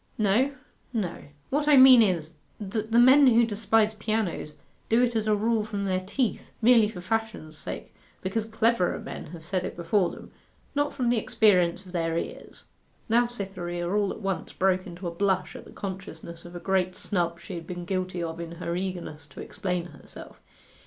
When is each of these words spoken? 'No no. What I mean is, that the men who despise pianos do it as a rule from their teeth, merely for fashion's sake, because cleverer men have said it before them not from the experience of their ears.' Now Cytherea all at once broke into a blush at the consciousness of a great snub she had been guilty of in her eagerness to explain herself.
'No 0.17 0.55
no. 0.93 1.25
What 1.51 1.67
I 1.67 1.77
mean 1.77 2.01
is, 2.01 2.37
that 2.59 2.91
the 2.91 2.97
men 2.97 3.27
who 3.27 3.45
despise 3.45 3.93
pianos 3.93 4.55
do 4.89 4.99
it 5.03 5.15
as 5.15 5.27
a 5.27 5.35
rule 5.35 5.63
from 5.63 5.85
their 5.85 5.99
teeth, 6.03 6.53
merely 6.59 6.89
for 6.89 7.01
fashion's 7.01 7.55
sake, 7.55 7.93
because 8.23 8.47
cleverer 8.47 8.97
men 8.97 9.27
have 9.27 9.45
said 9.45 9.63
it 9.63 9.75
before 9.75 10.09
them 10.09 10.31
not 10.73 10.91
from 10.91 11.09
the 11.11 11.19
experience 11.19 11.85
of 11.85 11.91
their 11.91 12.17
ears.' 12.17 12.63
Now 13.09 13.27
Cytherea 13.27 13.87
all 13.87 14.09
at 14.11 14.21
once 14.21 14.53
broke 14.53 14.87
into 14.87 15.07
a 15.07 15.11
blush 15.13 15.55
at 15.55 15.65
the 15.65 15.71
consciousness 15.71 16.45
of 16.45 16.55
a 16.55 16.59
great 16.59 16.95
snub 16.95 17.39
she 17.39 17.53
had 17.53 17.67
been 17.67 17.85
guilty 17.85 18.23
of 18.23 18.39
in 18.39 18.53
her 18.53 18.75
eagerness 18.75 19.27
to 19.27 19.39
explain 19.41 19.85
herself. 19.85 20.41